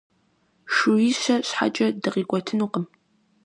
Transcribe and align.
Шууищэ 0.73 1.35
щхьэкӀэ 1.47 1.87
дыкъикӀуэтынукъым. 2.01 2.85